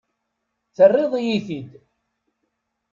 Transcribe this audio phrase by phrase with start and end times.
[0.75, 1.69] Terriḍ-iyi-t-id.